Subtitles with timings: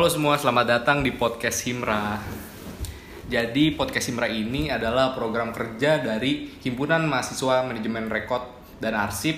[0.00, 2.16] Halo semua, selamat datang di podcast Himra.
[3.28, 8.40] Jadi podcast Himra ini adalah program kerja dari Himpunan Mahasiswa Manajemen Rekod
[8.80, 9.36] dan Arsip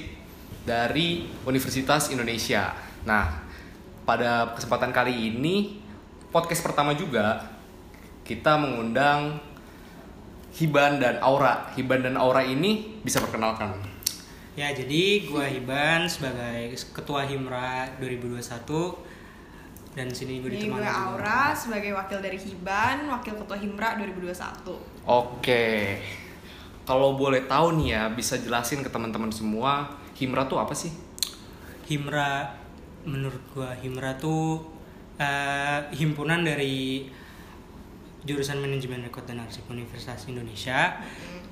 [0.62, 2.79] dari Universitas Indonesia.
[3.02, 3.43] Nah,
[4.06, 5.83] pada kesempatan kali ini
[6.30, 7.42] podcast pertama juga
[8.23, 9.42] kita mengundang
[10.62, 11.74] Hiban dan Aura.
[11.74, 13.83] Hiban dan Aura ini bisa perkenalkan.
[14.55, 19.10] Ya, jadi gua Hiban sebagai Ketua Himra 2021
[19.92, 21.05] dan di sini gue Ini ditemani gue juga.
[21.12, 25.05] Aura sebagai wakil dari Hiban, wakil ketua Himra 2021.
[25.05, 25.66] Oke.
[26.88, 30.91] Kalau boleh tahu nih ya, bisa jelasin ke teman-teman semua, Himra tuh apa sih?
[31.86, 32.56] Himra
[33.05, 34.64] menurut gua Himra tuh
[35.20, 37.05] eh, himpunan dari
[38.22, 40.97] jurusan manajemen rekod dan arsip Universitas Indonesia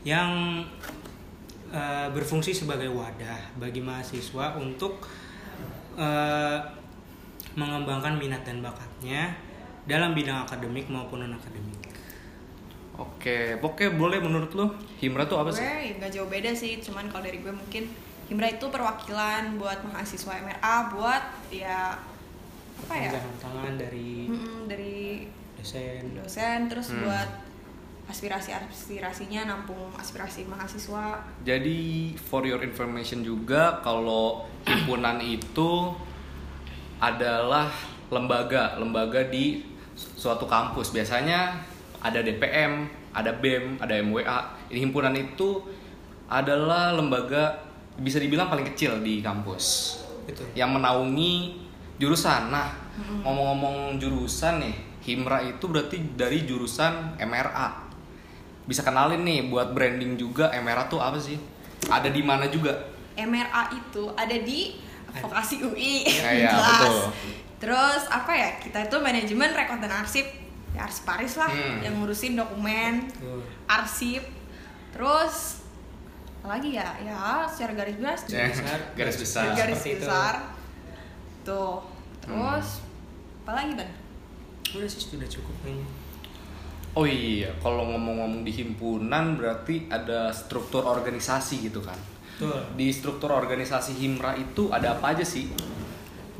[0.06, 0.62] yang
[1.68, 5.04] eh, berfungsi sebagai wadah bagi mahasiswa untuk
[6.00, 6.79] eh,
[7.54, 9.34] mengembangkan minat dan bakatnya
[9.84, 11.78] dalam bidang akademik maupun non akademik.
[12.94, 15.64] Oke, oke boleh menurut lo Himra tuh apa gue sih?
[15.64, 17.88] ya nggak jauh beda sih, cuman kalau dari gue mungkin
[18.28, 21.96] Himra itu perwakilan buat mahasiswa MRA, buat ya
[22.80, 23.10] apa ya?
[23.40, 25.26] Tangan dari Mm-mm, dari
[25.58, 26.14] dosen.
[26.14, 27.02] dosen, terus Hmm.
[27.02, 27.28] buat
[28.06, 31.22] aspirasi-aspirasinya nampung aspirasi mahasiswa.
[31.42, 35.94] Jadi for your information juga kalau himpunan itu
[37.00, 37.72] adalah
[38.12, 39.64] lembaga, lembaga di
[39.96, 40.92] suatu kampus.
[40.92, 41.58] Biasanya
[42.04, 44.38] ada DPM, ada BEM, ada MWA.
[44.70, 45.64] Ini himpunan itu
[46.30, 47.66] adalah lembaga
[47.98, 49.98] bisa dibilang paling kecil di kampus.
[50.20, 50.46] Betul.
[50.54, 51.58] yang menaungi
[51.98, 52.54] jurusan.
[52.54, 52.70] Nah,
[53.26, 57.88] ngomong-ngomong jurusan nih, Himra itu berarti dari jurusan MRA.
[58.68, 61.40] Bisa kenalin nih buat branding juga MRA tuh apa sih?
[61.88, 62.76] Ada di mana juga?
[63.16, 64.76] MRA itu ada di
[65.12, 66.06] vokasi UI.
[66.06, 66.70] Ya, ya, jelas.
[66.78, 66.98] betul.
[67.58, 68.48] Terus apa ya?
[68.56, 70.26] Kita itu manajemen rekod dan arsip.
[70.70, 71.82] Ya arsip Paris lah Hmm.
[71.82, 73.42] yang ngurusin dokumen, Tuh.
[73.66, 74.22] arsip.
[74.90, 75.66] Terus
[76.40, 76.88] apa lagi ya?
[77.00, 78.28] Ya secara garis besar.
[78.28, 78.78] Ya, besar.
[78.94, 79.44] garis besar.
[79.52, 80.00] garis Seperti itu.
[80.00, 80.34] besar.
[81.42, 81.78] Tuh.
[82.20, 82.66] Terus
[83.42, 83.90] apa lagi ban?
[84.70, 85.88] Udah sih sudah cukup kayaknya.
[86.90, 91.94] Oh iya, kalau ngomong-ngomong di himpunan berarti ada struktur organisasi gitu kan.
[92.40, 92.60] Betul.
[92.72, 95.52] Di struktur organisasi Himra itu ada apa aja sih?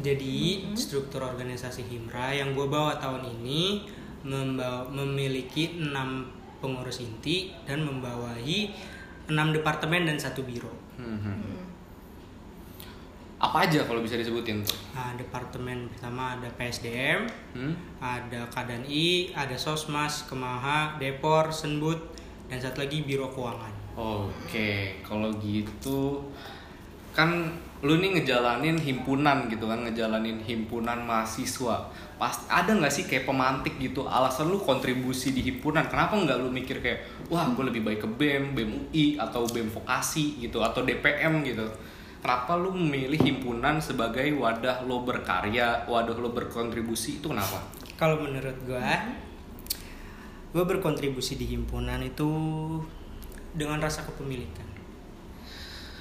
[0.01, 3.85] Jadi struktur organisasi Himra yang gue bawa tahun ini
[4.25, 6.25] membawa, memiliki enam
[6.65, 8.73] pengurus inti dan membawahi
[9.29, 10.73] enam departemen dan satu biro.
[10.97, 11.69] Hmm, hmm.
[13.41, 14.77] Apa aja kalau bisa disebutin tuh?
[14.97, 17.73] Nah, departemen pertama ada PSDM, Hmm?
[18.01, 22.01] ada Kadani, ada Sosmas, Kemaha, Depor, Senbut,
[22.53, 23.73] dan satu lagi Biro Keuangan.
[24.01, 26.25] Oke, kalau gitu
[27.13, 27.53] kan
[27.85, 31.85] lu nih ngejalanin himpunan gitu kan, ngejalanin himpunan mahasiswa.
[32.17, 35.85] Pas ada nggak sih kayak pemantik gitu alasan lu kontribusi di himpunan?
[35.85, 39.69] Kenapa nggak lu mikir kayak wah gue lebih baik ke BEM, BEM UI atau BEM
[39.69, 41.69] vokasi gitu atau DPM gitu?
[42.21, 47.65] Kenapa lu memilih himpunan sebagai wadah lo berkarya, wadah lo berkontribusi itu kenapa?
[47.97, 48.89] Kalau menurut gue,
[50.53, 52.29] gue berkontribusi di himpunan itu
[53.55, 54.69] dengan rasa kepemilikan.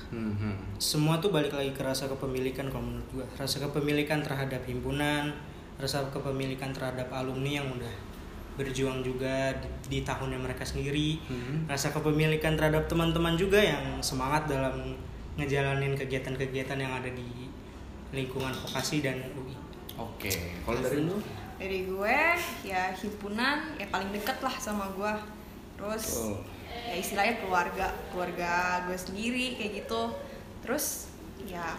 [0.09, 0.81] Hmm, hmm.
[0.81, 5.29] semua tuh balik lagi ke rasa kepemilikan kalau menurut gua rasa kepemilikan terhadap himpunan
[5.77, 7.93] rasa kepemilikan terhadap alumni yang udah
[8.57, 11.69] berjuang juga di, di tahunnya mereka sendiri Hmm.
[11.69, 14.97] rasa kepemilikan terhadap teman-teman juga yang semangat dalam
[15.37, 17.45] ngejalanin kegiatan-kegiatan yang ada di
[18.09, 20.31] lingkungan vokasi dan UI Oke,
[20.63, 21.19] kalau dari lu?
[21.59, 22.19] Dari gue
[22.63, 25.13] ya himpunan ya paling deket lah sama gue.
[25.75, 26.35] Terus Betul.
[26.89, 30.01] Ya istilahnya keluarga, keluarga gue sendiri kayak gitu.
[30.65, 31.09] Terus
[31.45, 31.77] ya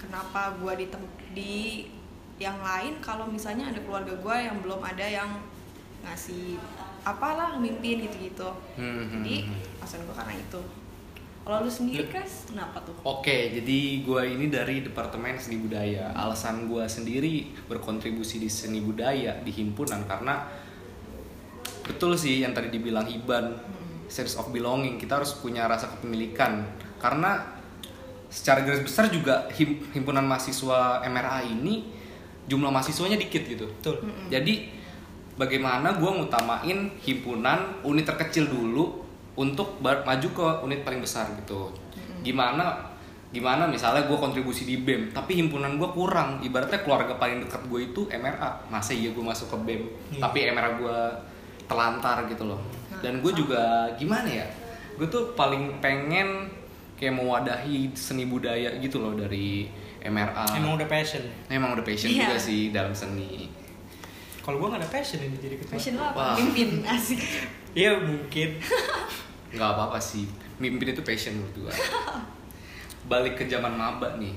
[0.00, 0.86] kenapa gue di
[1.32, 1.54] di
[2.42, 5.30] yang lain kalau misalnya ada keluarga gue yang belum ada yang
[6.02, 6.58] ngasih
[7.06, 8.50] apalah mimpin gitu-gitu.
[8.78, 9.80] Hmm, hmm, Jadi hmm.
[9.82, 10.62] alasan gue karena itu.
[11.42, 12.94] Kalau lu sendiri Kas, kenapa tuh?
[13.02, 16.14] Oke, jadi gue ini dari Departemen Seni Budaya.
[16.14, 20.46] Alasan gue sendiri berkontribusi di seni budaya di himpunan karena
[21.84, 23.52] betul sih yang tadi dibilang Iban,
[24.06, 24.96] sense of belonging.
[24.96, 26.62] Kita harus punya rasa kepemilikan
[26.96, 27.42] karena
[28.26, 31.84] secara garis besar juga him- himpunan mahasiswa MRA ini
[32.42, 33.66] jumlah mahasiswanya dikit gitu.
[33.68, 34.72] betul Jadi
[35.34, 39.02] bagaimana gue ngutamain himpunan unit terkecil dulu
[39.34, 41.72] untuk maju ke unit paling besar gitu.
[42.22, 42.88] Gimana
[43.28, 47.80] gimana misalnya gue kontribusi di BEM tapi himpunan gue kurang ibaratnya keluarga paling dekat gue
[47.82, 49.82] itu MRA masa iya gue masuk ke BEM
[50.12, 50.20] Iya.
[50.20, 50.96] tapi MRA gue
[51.64, 52.60] telantar gitu loh.
[53.00, 53.62] Dan gue juga
[53.94, 54.46] gimana ya?
[54.94, 56.46] Gue tuh paling pengen
[56.94, 59.66] kayak mewadahi seni budaya gitu loh dari
[60.00, 61.22] MRA emang udah passion?
[61.46, 62.26] Emang udah passion Iya.
[62.26, 63.50] juga sih dalam seni.
[64.38, 65.74] Kalau gue nggak ada passion ini jadi ketua.
[65.74, 66.34] Passion lo Wah.
[66.34, 66.38] apa?
[66.38, 67.20] Mimpin asik.
[67.72, 68.58] iya mungkin.
[69.52, 70.24] Nggak apa-apa sih.
[70.56, 71.72] Mimpin itu passion menurut gua.
[73.04, 74.32] Balik ke zaman maba nih.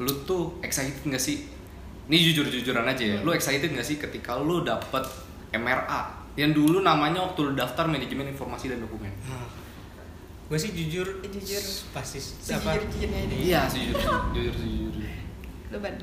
[0.00, 1.44] Lu tuh excited nggak sih?
[2.08, 3.18] Ini jujur-jujuran aja ya.
[3.20, 5.04] Lu excited nggak sih ketika lu dapet
[5.52, 9.08] MRA yang dulu namanya waktu lu daftar manajemen informasi dan dokumen.
[9.24, 9.48] Nah,
[10.46, 11.62] gue sih jujur Jujur.
[11.90, 13.36] pasti apa Sejujur-jujurnya ini.
[13.46, 13.98] iya sejujur
[14.30, 14.94] jujur sejujur.
[15.68, 15.96] Lu ban.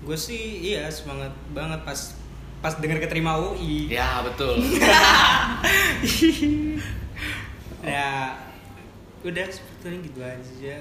[0.00, 2.16] gue sih iya semangat banget pas
[2.60, 4.56] pas dengar keterima UI ya betul.
[7.80, 8.36] Ya
[9.20, 10.76] udah sebetulnya gitu aja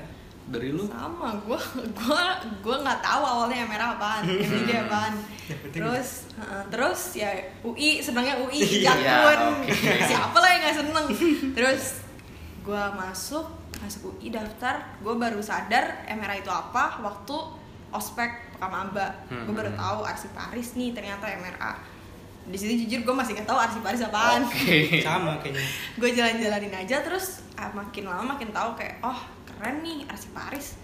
[0.50, 0.84] dari lu?
[0.86, 2.24] Sama gue gue
[2.60, 4.26] gue nggak tahu awalnya merah apaan
[4.60, 5.14] ini apaan.
[5.46, 7.30] Yang penting- terus heeh, terus ya
[7.62, 9.74] UI senangnya UI Iya, jakun oke.
[10.04, 11.06] siapa lah yang nggak seneng?
[11.52, 11.84] Terus
[12.60, 13.46] gue masuk
[13.80, 17.38] masuk UI daftar gue baru sadar MRA itu apa waktu
[17.90, 19.80] ospek Pekamaba gue baru Hmm.
[19.80, 21.80] tahu arsiparis nih ternyata MRA
[22.50, 25.64] di sini jujur gue masih nggak tahu arsiparis apaan oke sama kayaknya
[25.96, 30.76] gue jalan-jalanin aja terus ah, makin lama makin tahu kayak oh keren nih arsiparis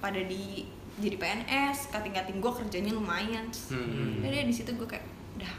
[0.00, 0.64] pada di
[0.94, 4.20] jadi PNS kating-kating gue kerjanya lumayan Hmm.
[4.20, 5.04] jadi di situ gue kayak
[5.34, 5.52] udah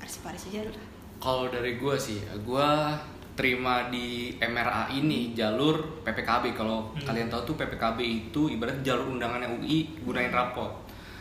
[0.00, 0.86] arsiparis aja udah
[1.20, 2.68] Kalau dari gue sih, gue
[3.36, 6.52] terima di MRA ini jalur PPKB.
[6.52, 7.04] Kalau Hmm.
[7.04, 10.72] kalian tahu tuh PPKB itu ibarat jalur undangannya UI gunain rapot.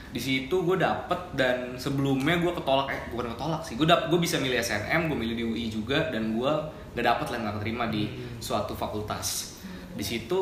[0.10, 4.18] Di situ gue dapet dan sebelumnya gue ketolak, eh bukan ketolak sih, gue dap, gue
[4.18, 6.52] bisa milih SNM, gue milih di UI juga dan gue
[6.98, 8.10] gak dapet lah nggak keterima di
[8.42, 9.60] suatu fakultas.
[9.94, 10.38] Di situ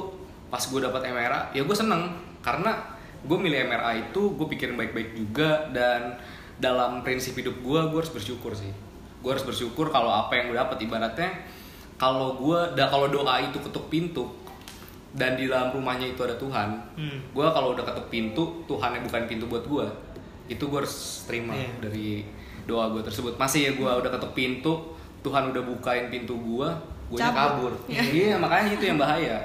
[0.48, 2.80] pas gue dapet MRA, ya gue seneng karena
[3.28, 6.16] gue milih MRA itu gue pikirin baik-baik juga dan
[6.58, 8.70] dalam prinsip hidup gue gue harus bersyukur sih
[9.22, 11.30] gue harus bersyukur kalau apa yang gue dapat ibaratnya
[11.98, 14.30] kalau gue da kalau doa itu ketuk pintu
[15.18, 17.18] dan di dalam rumahnya itu ada Tuhan Hmm.
[17.28, 19.86] gue kalau udah ketuk pintu Tuhan yang bukan pintu buat gue
[20.48, 21.70] itu gue harus terima Iya.
[21.82, 22.24] dari
[22.64, 24.74] doa gue tersebut masih ya gue udah ketuk pintu
[25.20, 26.70] Tuhan udah bukain pintu gue
[27.08, 28.02] gue kabur Iya.
[28.04, 29.38] iya makanya itu yang bahaya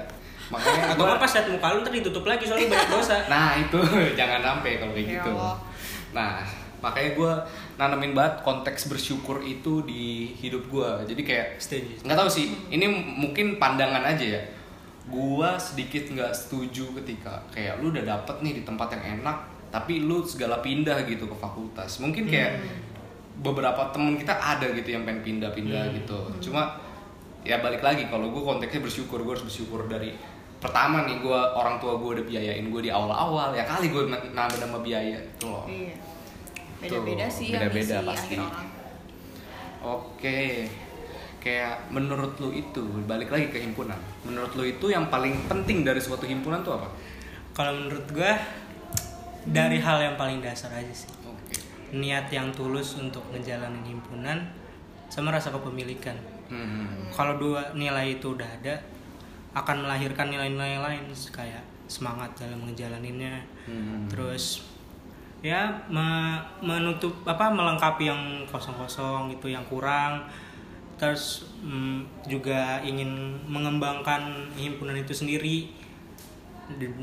[0.45, 3.49] makanya atau gua- apa pas liat muka lu ntar ditutup lagi soalnya banyak dosa Nah
[3.57, 3.79] itu
[4.19, 5.31] jangan sampai kalau kayak Ya gitu.
[5.33, 5.55] Allah.
[6.11, 6.31] Nah
[6.79, 7.31] makanya gue
[7.73, 10.03] nanemin banget konteks bersyukur itu di
[10.35, 10.89] hidup gue.
[11.07, 11.47] Jadi kayak
[12.03, 12.51] nggak tahu sih.
[12.67, 14.41] Ini m- mungkin pandangan aja ya.
[15.03, 19.99] Gue sedikit nggak setuju ketika kayak lu udah dapet nih di tempat yang enak, tapi
[19.99, 21.99] lu segala pindah gitu ke fakultas.
[21.99, 22.63] Mungkin kayak
[23.35, 25.95] beberapa temen kita ada gitu yang pengen pindah-pindah Hmm.
[25.99, 26.19] gitu.
[26.39, 26.79] Cuma
[27.43, 30.15] ya balik lagi kalau gue konteksnya bersyukur gue harus bersyukur dari
[30.63, 34.63] pertama nih gue orang tua gue udah biayain gue di awal-awal ya kali gue nambah
[34.63, 35.91] nambah biaya itu loh iya
[36.79, 38.39] beda-beda Tuh, sih yang beda-beda pasti.
[39.83, 40.39] oke
[41.43, 43.99] kayak menurut lu itu balik lagi ke himpunan.
[44.23, 46.87] Menurut lu itu yang paling penting dari suatu himpunan tuh apa?
[47.51, 48.31] Kalau menurut gue
[49.43, 51.11] dari hal yang paling dasar aja sih.
[51.27, 51.59] Oke.
[51.91, 54.39] Niat yang tulus untuk ngejalanin himpunan
[55.11, 56.15] sama rasa kepemilikan.
[56.53, 57.09] Hmm.
[57.09, 58.75] kalau dua nilai itu udah ada
[59.57, 63.41] akan melahirkan nilai-nilai lain kayak semangat dalam ngejalaninnya.
[63.65, 64.05] Hmm.
[64.11, 64.61] terus
[65.41, 70.23] ya me- menutup apa melengkapi yang kosong-kosong itu yang kurang
[70.95, 71.23] terus
[71.59, 73.09] mm, juga ingin
[73.45, 74.21] mengembangkan
[74.53, 75.73] himpunan itu sendiri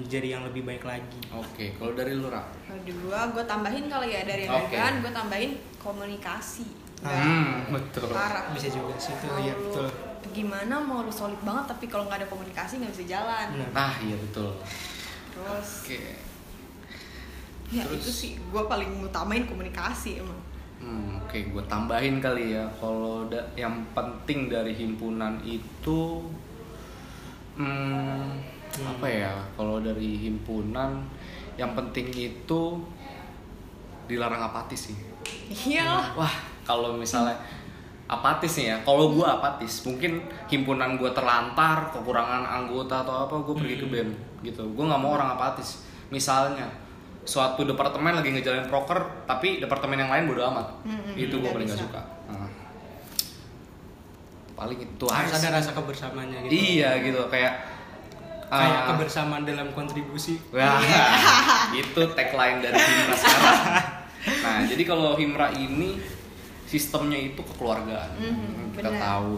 [0.03, 2.41] jadi yang lebih baik lagi Oke, kalau dari lu Ra?
[2.65, 6.67] kalau di gua gue tambahin kali ya dari yang dagang gue tambahin komunikasi
[7.01, 8.13] Hmm, betul.
[8.13, 9.89] parah bisa juga sih itu ya betul
[10.31, 13.69] gimana mau lu solid banget tapi kalau nggak ada komunikasi nggak bisa jalan Benar.
[13.73, 14.53] Nah, iya betul.
[15.31, 16.01] terus Oke.
[17.71, 20.37] ya Terus- itu sih gue paling utamain komunikasi emang
[20.81, 22.65] Hmm, oke, gue tambahin kali ya.
[22.81, 26.25] Kalau da- yang penting dari himpunan itu,
[27.57, 28.25] hmm,
[28.81, 29.33] apa ya?
[29.55, 31.05] Kalau dari himpunan,
[31.55, 32.81] yang penting itu
[34.07, 34.97] dilarang apatis sih.
[35.69, 36.33] iya Wah,
[36.65, 37.37] kalau misalnya
[38.09, 40.19] apatis nih ya, kalau gue apatis, mungkin
[40.49, 43.95] himpunan gue terlantar, kekurangan anggota atau apa, gue pergi ke Hmm.
[43.95, 44.11] BEM
[44.43, 44.63] gitu.
[44.73, 45.85] Gue nggak mau orang apatis.
[46.09, 46.67] Misalnya,
[47.31, 50.67] suatu departemen lagi ngejalanin proker, tapi departemen yang lain bodo amat.
[50.83, 52.03] Mm-mm, itu gue paling gak suka.
[52.27, 52.51] Nah.
[54.59, 57.55] Paling itu harus aja ada rasa kebersamaannya gitu Iya gitu, kayak
[58.51, 60.83] kayak ah, kebersamaan dalam kontribusi Wah,
[61.81, 63.63] itu tagline dari Himra sekarang.
[64.43, 66.03] Nah, jadi kalau Himra ini
[66.67, 68.11] sistemnya itu kekeluargaan.
[68.19, 69.03] Mhm, kita benar.
[69.07, 69.35] tahu.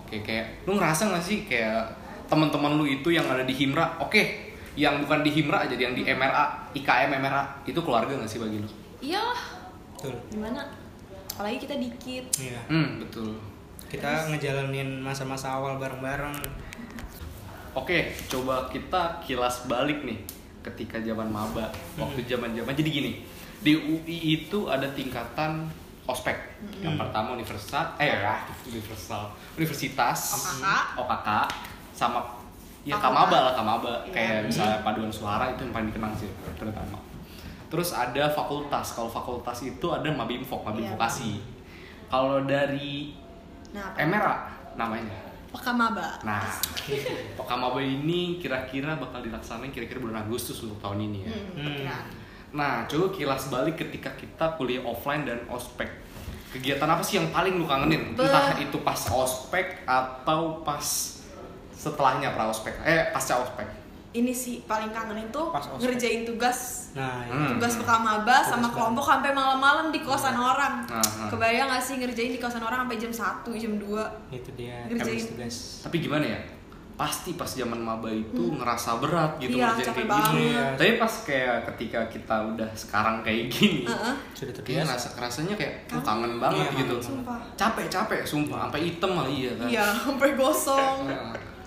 [0.00, 1.92] Oke, kayak lu ngerasa gak sih kayak
[2.24, 6.02] teman-teman lu itu yang ada di Himra, oke, yang bukan di Himra aja, yang di
[6.02, 8.68] MRA, IKM MRA, itu keluarga gak sih bagi lu?
[9.04, 9.40] iyalah.
[9.94, 10.14] Betul.
[10.32, 10.64] Gimana?
[11.34, 12.24] Apalagi kita dikit.
[12.40, 12.60] Iya.
[12.70, 13.36] Hmm, betul.
[13.84, 16.34] kita ngejalanin masa-masa awal bareng-bareng.
[17.78, 20.18] Oke, coba kita kilas balik nih
[20.66, 23.12] ketika zaman maba waktu zaman zaman jadi gini
[23.60, 25.68] di UI itu ada tingkatan
[26.04, 26.36] ospek.
[26.84, 29.32] Yang pertama universal eh ya universal.
[29.56, 30.64] Universitas OKK.
[31.00, 31.28] OKK
[31.96, 32.20] sama
[32.84, 34.12] ya kamaba lah kamaba Iya.
[34.12, 37.00] kayak misalnya paduan suara itu yang paling dikenang sih terutama
[37.66, 40.92] terus ada fakultas kalau fakultas itu ada mabimfok mabim Iya.
[40.92, 41.40] vokasi
[42.06, 43.16] kalau dari
[43.70, 45.18] Nah, Emera namanya
[45.50, 46.18] Pekamaba.
[46.20, 46.42] Nah,
[47.38, 51.30] Pokamaba ini kira-kira bakal dilaksanain kira-kira bulan Agustus untuk tahun ini ya.
[51.30, 52.02] Hmm, Hmm.
[52.52, 55.86] Nah, coba kilas balik ketika kita kuliah offline dan ospek.
[56.50, 58.14] Kegiatan apa sih yang paling lu kangenin?
[58.14, 60.82] Be- Entah itu pas ospek atau pas
[61.84, 62.72] setelahnya pra ospek.
[62.80, 63.68] Eh, pasca ospek.
[64.12, 64.94] Ini sih paling
[65.50, 65.84] Pas ospek.
[65.84, 67.50] ngerjain tugas Nah, Hmm.
[67.50, 70.86] tugas pekamaba sama Tugas kelompok sampai malam-malam di kosan orang.
[70.86, 71.26] Nah, nah.
[71.28, 74.06] Kebayang gak sih ngerjain di kosan orang sampai jam 1, jam 2?
[74.30, 75.18] itu dia Ngerjain.
[75.18, 75.56] tugas-tugas.
[75.82, 76.38] Tapi gimana ya?
[76.94, 80.46] Pasti pas zaman maba itu ngerasa berat gitu Iya, ngerjain capek kayak gini.
[80.46, 80.74] banget.
[80.78, 84.14] Tapi pas kayak ketika kita udah sekarang kayak gini, Heeh.
[84.30, 84.86] Sudah Kayak terbiasa.
[84.86, 86.06] ngerasa rasanya kayak "Wah, Kangen.
[86.06, 86.96] kangen banget Iya, gitu.
[87.02, 87.38] Sumpah.
[87.56, 89.66] Capek capek sumpah sampai hitam lah iya kan.
[89.66, 90.96] Iya, sampai gosong.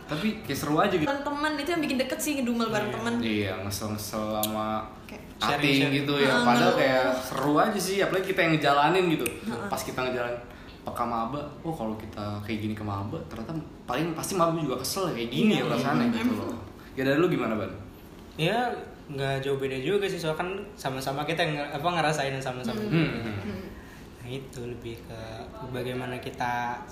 [0.07, 1.03] Tapi kayak seru aja gitu.
[1.03, 2.95] Teman-teman itu yang bikin deket sih ngedumel bareng Iya.
[2.95, 3.13] temen.
[3.19, 4.67] Iya ngesel-ngesel sama
[5.03, 5.93] Kayak Sharing-sharing.
[5.93, 6.31] gitu ya.
[6.31, 6.77] Ah, Padahal ngeluh.
[6.77, 7.97] kayak seru aja sih.
[7.99, 9.27] Apalagi kita yang ngejalanin gitu.
[9.67, 10.39] Pas kita ngejalanin
[10.81, 13.51] peka maba, oh kalau kita kayak gini ke maba, ternyata
[13.83, 16.55] paling pasti maba juga kesel kayak gini ya Iya, rasanya gitu loh.
[16.93, 17.67] Ya dari lu gimana ban?
[18.35, 18.71] Ya
[19.05, 22.79] nggak jauh beda juga sih soalnya kan sama-sama kita yang apa ngerasain sama-sama.
[22.81, 23.03] Hmm.
[23.21, 23.59] hmm.
[24.27, 25.21] Itu lebih ke
[25.71, 26.83] bagaimana kita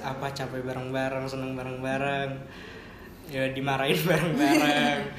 [0.00, 2.30] apa capek bareng-bareng, seneng bareng-bareng,
[3.28, 5.00] ya dimarahin bareng-bareng.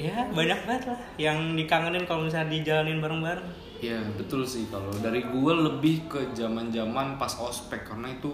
[0.00, 3.48] ya banyak banget lah yang dikangenin kalau misalnya dijalanin bareng-bareng.
[3.82, 8.30] Ya betul sih kalau dari gue lebih ke zaman-zaman pas ospek karena itu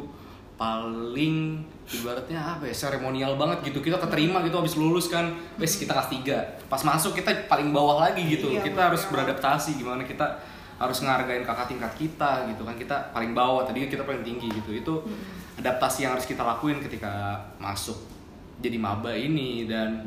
[0.59, 3.81] paling ibaratnya apa ya seremonial banget gitu.
[3.81, 8.05] Kita keterima gitu habis lulus kan wes kita kelas 3 pas masuk kita paling bawah
[8.05, 8.53] lagi gitu.
[8.53, 13.35] Iya, kita harus beradaptasi gimana kita harus ngehargain kakak tingkat kita gitu kan kita paling
[13.35, 14.95] bawah tadi kita paling tinggi gitu itu
[15.57, 17.99] adaptasi yang harus kita lakuin ketika masuk
[18.59, 20.07] jadi maba ini dan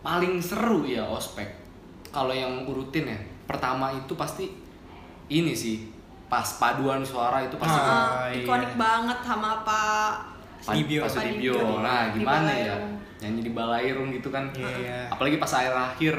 [0.00, 1.46] paling seru ya ospek
[2.08, 4.50] kalau yang urutin ya pertama itu pasti
[5.28, 5.86] ini sih
[6.26, 8.42] pas paduan suara itu pasti Ah, Ah, iya.
[8.42, 10.10] ikonik banget sama Pak
[10.70, 11.02] Dibio.
[11.02, 11.54] pas Dibio.
[11.54, 11.78] Dibio.
[11.80, 12.76] Nah, gimana ya?
[13.18, 14.46] Nyanyi di Balairung gitu kan.
[14.52, 15.00] Iya, iya.
[15.08, 16.14] Apalagi pas akhir akhir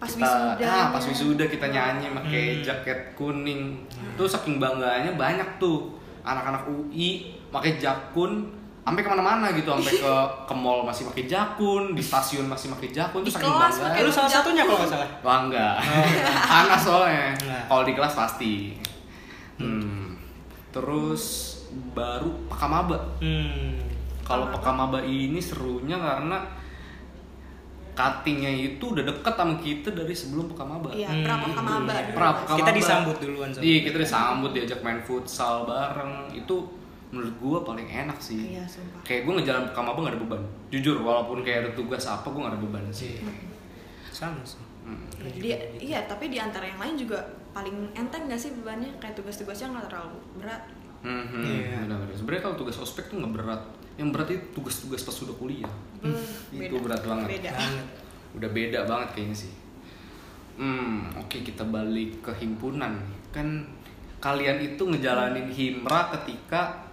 [0.00, 0.64] Pas kita, wisuda.
[0.64, 2.62] ah, pas wisuda kita nyanyi pakai Hmm.
[2.64, 3.76] jaket kuning.
[4.16, 8.48] Tuh saking bangganya banyak tuh anak-anak UI pakai jakun
[8.80, 10.14] sampai ke mana-mana gitu sampai ke
[10.48, 14.26] ke mall masih pakai jakun di stasiun masih pakai jakun tuh saking pakai lu salah
[14.26, 15.08] satunya kalau nggak salah.
[15.20, 15.74] Wah enggak.
[16.50, 17.26] Panas soalnya.
[17.68, 18.54] Kalau di kelas pasti.
[19.56, 20.16] Hmm.
[20.72, 21.24] Terus
[21.92, 22.98] baru Pakamaba.
[23.20, 23.76] Hmm.
[24.24, 24.96] Kalau Pakamaba.
[24.96, 26.40] Pakamaba ini serunya karena
[28.02, 30.88] cuttingnya itu udah deket sama kita dari sebelum Pakamaba.
[30.90, 31.92] Iya, Hmm, pra Pekamaba.
[31.92, 32.02] iya.
[32.02, 32.14] dulu.
[32.14, 32.56] Pra Pakamaba.
[32.56, 33.96] Kita disambut duluan sama Iya, kita.
[33.98, 36.12] disambut diajak main futsal bareng.
[36.32, 36.56] Itu
[37.10, 38.54] menurut gua paling enak sih.
[38.54, 39.02] Iya, sumpah.
[39.02, 40.42] Kayak gua ngejalan Pakamaba gak ada beban.
[40.68, 43.18] Jujur, walaupun kayak ada tugas apa gua gak ada beban sih.
[43.18, 43.32] Iya.
[44.08, 44.62] Sama sih.
[44.80, 45.04] Hmm.
[45.36, 48.88] Dia, iya, tapi di antara yang lain juga paling enteng gak sih bebannya?
[48.96, 50.62] Kayak tugas-tugasnya nggak terlalu berat.
[51.00, 51.76] Hmm, hmm, Iya.
[51.82, 52.12] benar-benar.
[52.12, 53.62] Sebenarnya kalau tugas ospek tuh nggak berat.
[54.00, 55.68] Yang berat itu tugas-tugas pas sudah kuliah.
[56.00, 56.16] Beuh,
[56.56, 57.36] Itu berat banget.
[57.36, 57.52] Beda.
[58.32, 59.52] Udah beda banget kayaknya sih.
[60.56, 62.96] Hmm, oke kita balik ke himpunan.
[63.28, 63.68] Kan
[64.24, 66.88] kalian itu ngejalanin himra ketika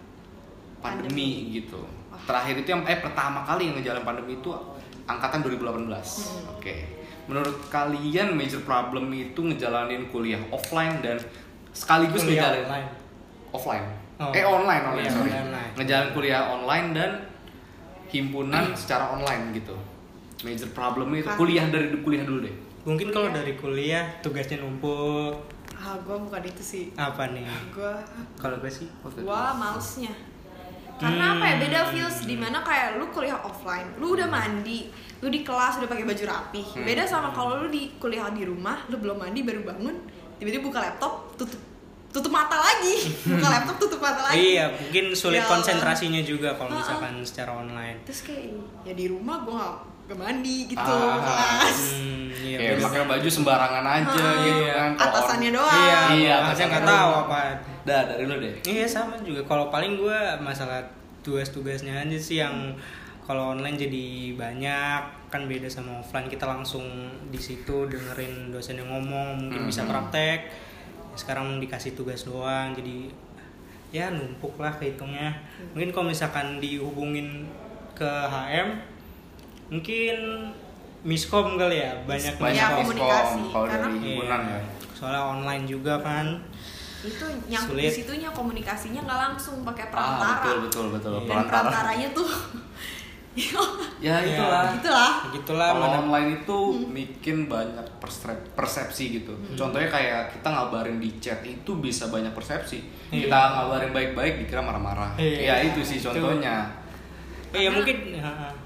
[0.83, 1.79] pandemi, gitu.
[2.27, 4.51] Terakhir itu yang eh pertama kali yang ngejalan pandemi itu
[5.07, 5.87] angkatan 2018.
[6.59, 6.75] Oke.
[7.27, 11.19] Menurut kalian major problem itu ngejalanin kuliah offline dan
[11.71, 12.89] sekaligus Kuliah ngejalanin online.
[13.55, 13.87] offline.
[14.17, 14.31] Oh.
[14.31, 15.31] Eh online online Iya, sorry.
[15.31, 15.71] online.
[15.75, 17.11] Ngejalan kuliah online dan
[18.07, 19.75] himpunan secara online gitu.
[20.39, 22.55] Major problemnya itu kuliah dari kuliah dulu deh.
[22.83, 23.37] Mungkin kalau Kuliah.
[23.37, 25.35] dari kuliah tugasnya numpuk
[25.73, 26.85] Ah, gue bukan itu sih.
[26.95, 27.45] apa nih?
[27.69, 27.93] Gue
[28.35, 28.87] Kalau gue sih
[29.19, 30.09] gua malesnya
[30.97, 31.33] karena Hmm.
[31.37, 35.45] apa ya beda feels di mana kayak lu kuliah offline lu udah mandi lu di
[35.45, 36.81] kelas udah pakai baju rapi Hmm.
[36.83, 39.93] beda sama kalau lu di kuliah di rumah lu belum mandi baru bangun
[40.35, 41.61] tiba-tiba buka laptop tutup
[42.17, 42.97] tutup mata lagi
[43.29, 48.01] buka laptop tutup mata lagi Iya, mungkin sulit Ya konsentrasinya juga kalau misalkan secara online.
[48.01, 48.49] terus kayak
[48.81, 49.73] ya di rumah gua gak,
[50.07, 51.19] gak mandi gitu Ah.
[51.19, 52.73] kelas Hmm, iya.
[52.75, 54.33] Pakai baju sembarangan aja Ah.
[54.39, 54.73] gitu Iya.
[54.73, 54.91] kan.
[54.99, 57.37] Atasannya doang Iya, Iya, saya atasannya nggak tahu apa.
[57.83, 58.55] Dah dari lu deh.
[58.63, 59.41] Iya sama juga.
[59.43, 60.81] Kalau paling gue masalah
[61.21, 62.73] tugas-tugasnya aja sih yang
[63.21, 66.87] kalau online jadi banyak kan beda sama offline kita langsung
[67.27, 69.89] di situ dengerin dosen yang ngomong mungkin bisa Mhm.
[69.89, 70.39] praktek
[71.17, 73.09] sekarang dikasih tugas doang jadi
[73.89, 75.33] ya numpuk lah kehitungnya
[75.71, 77.47] mungkin kalau misalkan dihubungin
[77.91, 78.77] ke HM
[79.67, 80.15] mungkin
[81.01, 82.83] miskom kali ya banyak banyak Ya, miskom.
[82.93, 83.39] komunikasi.
[83.49, 84.53] kalau Karena- dari himpunan Iya.
[84.53, 86.25] ya soalnya online juga kan
[86.99, 87.85] itu nyangkut Sulit.
[87.85, 91.19] di situnya komunikasinya nggak langsung pakai ah perantara betul betul betul Iya.
[91.19, 92.29] dan perantara perantaranya tuh
[93.99, 94.33] ya Iya.
[94.33, 99.33] itulah gitulah Ya gitulah kalau mana online itu bikin banyak persep- persepsi gitu.
[99.53, 102.81] Contohnya kayak kita ngabarin di chat itu bisa banyak persepsi.
[103.09, 103.25] Iya.
[103.25, 105.13] Kita ngabarin baik-baik dikira marah-marah.
[105.15, 105.37] Iya.
[105.39, 106.09] Ya itu sih Itu.
[106.09, 106.69] contohnya.
[107.47, 107.97] Eh, ya Karena- mungkin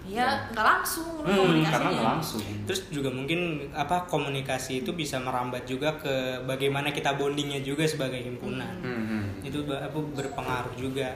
[0.04, 2.42] ya nggak langsung Hmm, komunikasinya karena nggak langsung.
[2.66, 3.40] terus juga mungkin
[3.72, 6.12] apa komunikasi itu bisa merambat juga ke
[6.44, 9.24] bagaimana kita bondingnya juga sebagai himpunan Hmm, hmm.
[9.46, 11.14] itu apa berpengaruh juga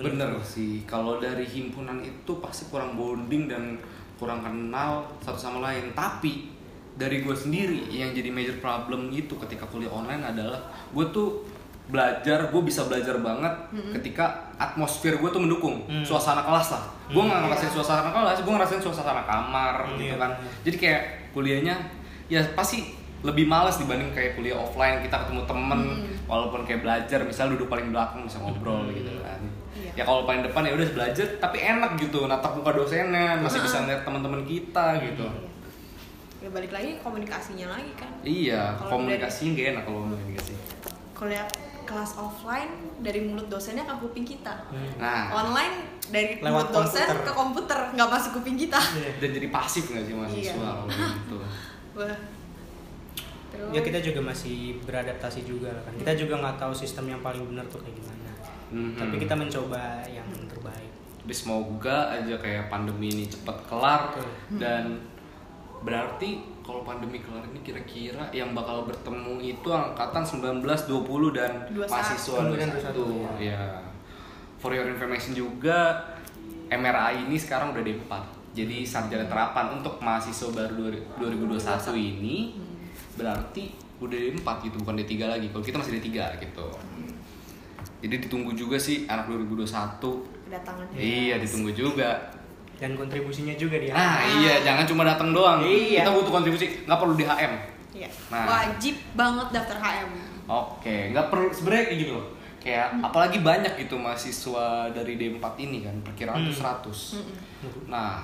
[0.00, 0.82] Bener sih.
[0.84, 3.76] Kalau dari himpunan itu pasti kurang bonding dan
[4.14, 5.90] kurang kenal satu sama lain.
[5.92, 6.54] Tapi
[6.94, 11.46] dari gue sendiri yang jadi major problem gitu ketika kuliah online adalah gue tuh
[11.84, 13.54] belajar, gue bisa belajar banget
[13.94, 14.26] ketika
[14.56, 16.04] atmosfer gue tuh mendukung Hmm.
[16.04, 16.84] suasana kelas lah.
[17.08, 20.30] Gue nggak ngerasain suasana kelas, gue ngerasain suasana kamar Hmm, gitu iya, kan.
[20.30, 20.52] bener.
[20.62, 21.74] Jadi kayak kuliahnya
[22.26, 26.12] ya pasti lebih males dibanding kayak kuliah offline kita ketemu temen Hmm.
[26.26, 29.50] walaupun kayak belajar misal duduk paling belakang bisa ngobrol gitu kan Iya.
[29.98, 33.82] Ya kalau paling depan ya udah belajar tapi enak gitu natap muka dosennya masih bisa
[33.82, 35.42] ngeliat teman-teman kita gitu Iya.
[36.40, 40.52] ya balik lagi komunikasinya lagi kan iya Kalau komunikasinya gak enak kalau komunikasi
[41.10, 41.50] kalau lihat
[41.82, 44.92] kelas offline dari mulut dosennya ke kuping kita Hmm.
[44.96, 45.74] nah online
[46.06, 47.18] dari Lewat mulut dosen komputer.
[47.18, 49.10] ke komputer nggak masuk kuping kita Iya.
[49.18, 50.52] dan jadi pasif gak sih mahasiswa Iya.
[50.54, 50.84] kalau
[51.18, 51.36] gitu
[51.96, 52.18] Wah.
[53.48, 57.42] Terus, ya kita juga masih beradaptasi juga kan kita juga nggak tahu sistem yang paling
[57.44, 58.17] benar tuh kayak gimana
[58.68, 58.96] Mhm.
[58.96, 60.92] tapi kita mencoba yang terbaik
[61.28, 64.28] Jadi semoga aja kayak pandemi ini cepat kelar Betul.
[64.56, 64.96] dan
[65.84, 71.88] berarti kalau pandemi kelar ini kira-kira yang bakal bertemu itu angkatan 19, 20 dan 21.
[71.88, 73.60] mahasiswa Kemudian 21 ya.
[74.60, 75.96] For your information juga
[76.68, 78.12] MRI ini sekarang udah D4.
[78.52, 82.56] Jadi sarjana terapan untuk mahasiswa baru 2021 ini
[83.16, 85.46] berarti udah D4 gitu bukan D3 lagi.
[85.52, 86.68] Kalau kita masih D3 gitu.
[87.98, 89.98] Jadi ditunggu juga sih anak 2021
[90.46, 92.10] kedatangannya Iya ditunggu juga.
[92.78, 95.58] dan kontribusinya juga dia Nah iya jangan cuma datang doang.
[95.60, 96.06] Iya.
[96.06, 96.86] Kita butuh kontribusi.
[96.86, 97.52] Nggak perlu di HM.
[97.90, 98.08] Iya.
[98.30, 98.44] Nah.
[98.46, 100.10] wajib banget daftar HM
[100.46, 102.26] Oke nggak perlu sebenarnya kayak gitu loh.
[102.58, 107.18] Kayak apalagi banyak gitu mahasiswa dari D4 ini kan perkiraan tuh 100.
[107.18, 107.82] Mm-mm.
[107.86, 108.22] Nah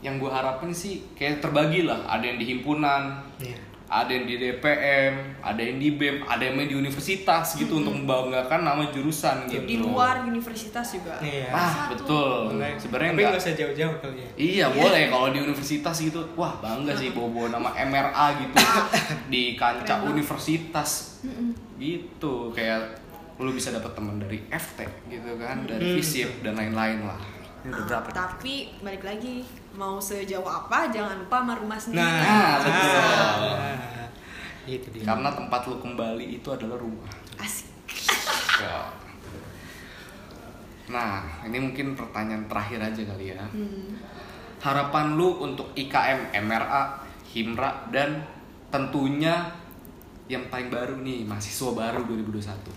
[0.00, 2.02] yang gue harapin sih kayak terbagi lah.
[2.08, 3.54] Ada yang di himpunan, Iya.
[3.92, 7.92] Ada yang di DPM, ada yang di BEM, ada yang main di universitas gitu untuk
[7.92, 9.68] membanggakan nama jurusan gitu.
[9.68, 11.20] di luar universitas juga.
[11.20, 11.52] Iya.
[11.52, 12.00] Ah Satu.
[12.00, 12.56] betul.
[12.74, 14.28] Sebenarnya tapi nggak nggak usah jauh-jauh kali ya?
[14.34, 15.02] Iya boleh.
[15.06, 18.56] Kalau di universitas gitu wah bangga sih bawa-bawa nama MRA gitu.
[19.28, 21.20] Di kancah universitas.
[21.20, 21.52] Mm-mm.
[21.76, 22.48] gitu.
[22.50, 22.96] Kayak
[23.36, 25.94] lu bisa dapat teman dari FT gitu kan dari Hmm.
[25.94, 27.20] FISIP dan lain-lain lah.
[27.60, 32.04] Ini udah Ah, berapa tapi balik lagi mau sejauh apa jangan lupa sama rumah sendiri
[32.04, 33.00] nah, betul.
[33.56, 34.06] nah,
[34.64, 37.08] itu dia karena tempat lu kembali itu adalah rumah
[37.38, 37.68] asik
[38.52, 38.84] Ya.
[40.86, 43.96] nah ini mungkin pertanyaan terakhir aja kali ya Hmm.
[44.60, 46.94] harapan lu untuk IKM, MRA,
[47.32, 48.22] Himra dan
[48.70, 49.50] tentunya
[50.28, 52.70] yang paling baru nih mahasiswa baru 2021.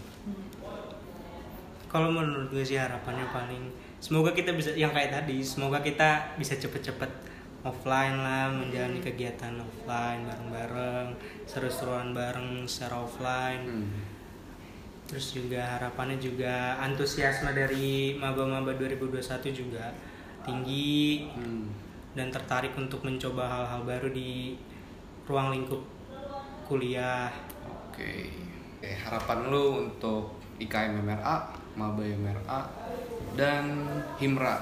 [1.85, 3.63] kalau menurut gue sih harapannya paling
[4.05, 7.09] semoga kita bisa yang kayak tadi semoga kita bisa cepet-cepet
[7.65, 11.17] offline lah menjalani kegiatan offline bareng-bareng
[11.49, 13.89] seru-seruan bareng secara offline Hmm.
[15.09, 19.89] terus juga harapannya juga antusiasme dari maba-maba 2021 juga
[20.45, 21.65] tinggi Hmm.
[22.13, 24.53] dan tertarik untuk mencoba hal-hal baru di
[25.25, 25.81] ruang lingkup
[26.69, 27.33] kuliah
[27.89, 28.29] Oke.
[28.77, 32.59] Oke, harapan lu untuk IKM MRA, Maba MRA
[33.35, 33.85] dan
[34.17, 34.55] Himra.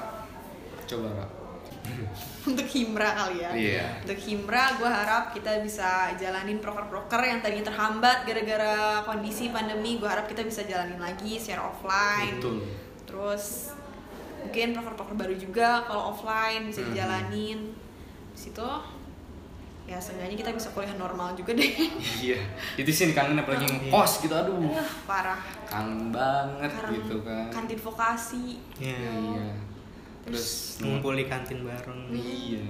[0.85, 1.27] Coba, Ra.
[2.47, 3.85] untuk himra kali ya Iya.
[4.07, 10.07] untuk himra gue harap kita bisa jalanin proker-proker yang tadinya terhambat gara-gara kondisi pandemi gue
[10.07, 12.63] harap kita bisa jalanin lagi secara offline Betul.
[13.03, 13.75] terus
[14.43, 16.87] mungkin proker-proker baru juga kalau offline bisa Mhm.
[16.91, 17.59] dijalanin
[18.33, 18.69] Di situ
[19.83, 21.67] ya seenggaknya kita bisa kuliah normal juga deh
[22.17, 22.39] Iya.
[22.73, 24.55] Itu sih yang dikangen apalagi ngekos gitu aduh.
[24.69, 27.45] Wah, parah Kangen banget sekarang gitu kan.
[27.49, 28.43] kantin vokasi
[28.77, 29.47] ya Iya.
[30.23, 32.63] Terus ngumpul di kantin bareng Iya.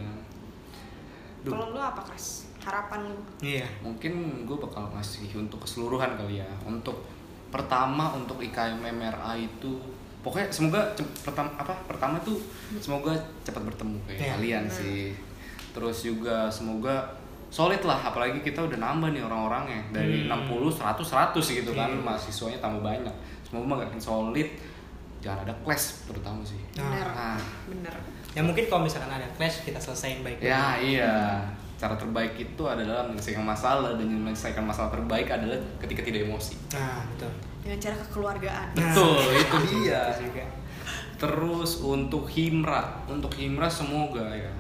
[1.44, 6.48] Kalau lu apa kas harapan lu iya mungkin gue bakal ngasih untuk keseluruhan kali ya
[6.64, 7.04] untuk
[7.50, 9.76] pertama untuk IKM MRA itu
[10.18, 10.80] pokoknya semoga
[11.20, 12.40] pertama apa pertama tuh
[12.80, 13.12] semoga
[13.44, 14.32] cepat bertemu kayak Iya.
[14.32, 14.74] kalian Hmm.
[14.74, 15.12] sih
[15.74, 17.10] terus juga semoga
[17.50, 20.46] solid lah apalagi kita udah nambah nih orang-orangnya dari Hmm.
[20.46, 22.00] 60 100 100 gitu kan Iya.
[22.00, 24.50] mahasiswanya tambah banyak semoga makin solid
[25.20, 27.96] jangan ada clash terutama sih bener Nah, bener
[28.32, 31.42] ya mungkin kalau misalkan ada clash kita selesaiin baik Ya iya.
[31.74, 36.56] Cara terbaik itu adalah menyelesaikan masalah dan menyelesaikan masalah terbaik adalah ketika tidak emosi.
[36.72, 37.28] nah betul
[37.60, 40.02] dengan cara kekeluargaan Nah, Betul, itu dia.
[40.10, 40.44] itu juga.
[41.16, 44.52] Terus untuk Himra, untuk Himra semoga ya.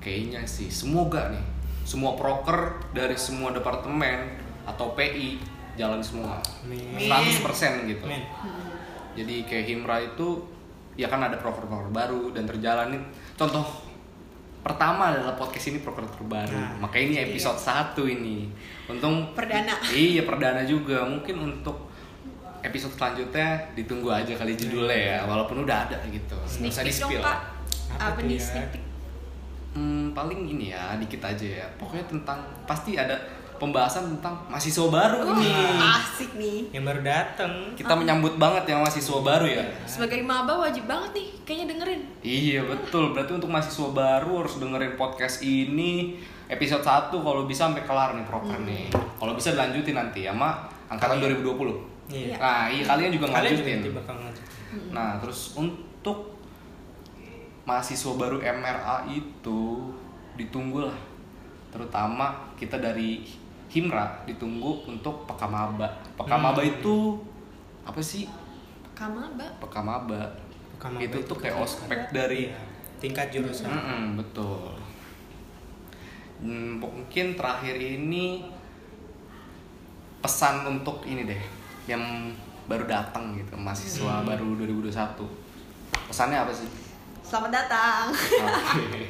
[0.00, 1.44] Kayaknya sih, semoga nih.
[1.84, 4.32] Semua proker dari semua departemen
[4.64, 5.40] atau PI
[5.76, 6.40] jalan semua.
[6.64, 6.96] Amin.
[6.96, 8.04] 100% gitu.
[8.04, 8.24] Mm-mm.
[9.16, 10.40] Jadi kayak Himra itu
[10.94, 13.00] ya kan ada proker-proker baru dan terjalanin.
[13.34, 13.64] Contoh
[14.60, 16.52] pertama adalah podcast ini proker terbaru.
[16.52, 18.48] Nah, Makanya ini episode 1 ini.
[18.88, 19.74] Untung Perdana.
[19.92, 21.02] Iya, perdana juga.
[21.04, 21.88] Mungkin untuk
[22.60, 26.36] episode selanjutnya ditunggu aja kali judulnya ya, walaupun udah ada gitu.
[26.36, 27.22] Nggak Sneak usah di-spill.
[27.24, 27.40] kak
[27.96, 28.44] Apa nih ya?
[28.44, 28.84] sneak peek
[29.70, 31.66] Hmm, paling ini ya, dikit aja ya.
[31.78, 33.14] Pokoknya tentang pasti ada
[33.54, 35.52] pembahasan tentang mahasiswa baru Wah, nih.
[36.00, 39.60] asik nih yang baru dateng Kita menyambut banget yang mahasiswa baru ya.
[39.84, 44.96] sebagai maba wajib banget nih kayaknya dengerin Iya betul, berarti untuk mahasiswa baru harus dengerin
[44.96, 46.16] podcast ini
[46.48, 48.88] episode 1 kalau bisa sampai kelar nih proper nih.
[48.90, 51.44] Kalau bisa dilanjutin nanti sama angkatan 2020.
[52.08, 52.40] Iya.
[52.40, 53.76] Nah, iya kalian juga kalian juga ngelanjutin.
[53.76, 54.48] nanti bakal ngelanjutin
[54.88, 56.39] Nah, terus untuk
[57.70, 59.78] mahasiswa baru MRA itu
[60.34, 60.98] ditunggu lah.
[61.70, 63.22] Terutama kita dari
[63.68, 65.86] Himra ditunggu untuk Pekamaba.
[66.16, 66.72] Pekamaba Hmm.
[66.72, 66.96] itu
[67.82, 68.26] apa sih?
[68.90, 70.26] kamaba Pekamaba.
[70.74, 72.58] Pekamaba itu itu tuh kayak kan- ospek dari Iya,
[72.98, 74.74] tingkat jurusan Mm-mm, betul.
[76.36, 78.44] Hmm, mungkin terakhir ini
[80.18, 81.40] pesan untuk ini deh
[81.86, 82.02] yang
[82.66, 84.26] baru datang gitu mahasiswa Hmm.
[84.26, 85.24] baru 2021
[86.06, 86.68] pesannya apa sih?
[87.30, 89.06] Selamat datang Oke,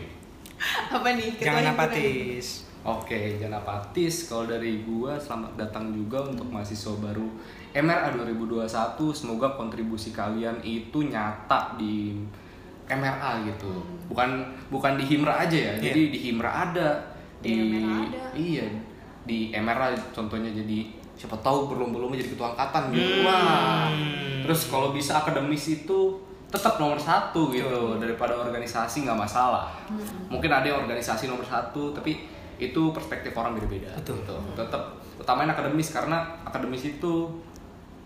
[1.01, 4.25] apa nih jangan apatis Oke, jangan apatis.
[4.25, 7.29] Kalau dari gua selamat datang juga untuk mahasiswa baru
[7.77, 8.65] MRA 2021.
[9.13, 12.17] Semoga kontribusi kalian itu nyata di
[12.89, 13.85] MRA gitu.
[14.09, 15.73] Bukan bukan di Himra aja ya.
[15.77, 15.93] Iya.
[15.93, 16.89] Jadi di Himra ada,
[17.45, 18.23] Di di MRA ada.
[18.33, 18.65] iya
[19.29, 20.89] di MRA contohnya jadi
[21.21, 23.13] siapa tahu berlomba-lomba jadi ketua angkatan gitu.
[23.21, 23.29] Hmm.
[23.29, 23.93] Wah.
[24.41, 28.03] Terus kalau bisa akademis itu tetap nomor satu gitu Betul.
[28.03, 29.71] daripada organisasi nggak masalah.
[30.27, 32.27] Mungkin ada yang organisasi nomor satu tapi
[32.59, 33.95] itu perspektif orang beda-beda.
[33.95, 34.19] Betul.
[34.21, 34.35] Gitu.
[34.59, 37.31] Tetap utamain akademis karena akademis itu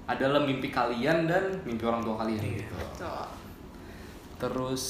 [0.05, 2.41] adalah mimpi kalian dan mimpi orang tua kalian.
[2.45, 2.69] Iya.
[2.69, 2.75] Gitu.
[3.01, 3.27] Tuh.
[4.37, 4.85] Terus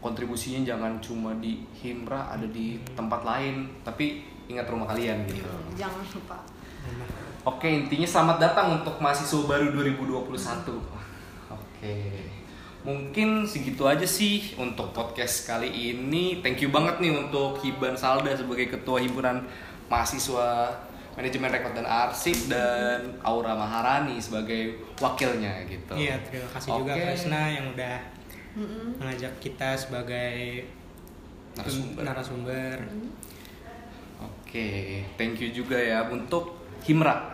[0.00, 4.20] kontribusinya jangan cuma di Himra ada di tempat lain tapi
[4.52, 5.48] ingat rumah kalian gitu.
[5.72, 6.36] jangan lupa
[7.44, 10.68] Oke, intinya selamat datang untuk mahasiswa baru 2021.
[11.84, 12.32] Oke.
[12.84, 16.40] Mungkin segitu aja sih untuk podcast kali ini.
[16.40, 19.40] Thank you banget nih untuk Hiban Salda sebagai ketua himpunan
[19.88, 20.68] mahasiswa
[21.12, 25.94] manajemen rekod dan arsip dan Aura Maharani sebagai wakilnya gitu.
[25.94, 27.00] iya terima kasih juga Oke.
[27.06, 27.96] Kresna yang udah
[28.58, 28.98] Mm-mm.
[28.98, 30.66] mengajak kita sebagai
[31.54, 32.02] Narasumber.
[32.02, 32.76] narasumber.
[34.18, 34.68] Oke,
[35.14, 37.30] thank you juga ya untuk Himra.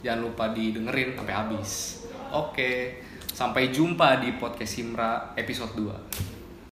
[0.00, 1.70] Jangan lupa didengerin sampai habis.
[2.30, 3.02] Oke,
[3.38, 6.37] sampai jumpa di podcast Himra episode 2.